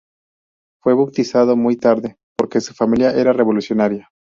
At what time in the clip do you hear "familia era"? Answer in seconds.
2.73-3.33